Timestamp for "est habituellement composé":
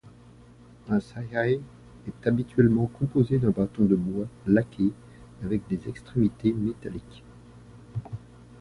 2.07-3.37